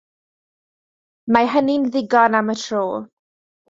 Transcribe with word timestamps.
Mae 1.37 1.53
hynny'n 1.59 1.87
ddigon 1.93 2.43
am 2.43 2.53
y 2.59 2.61
tro. 2.67 2.85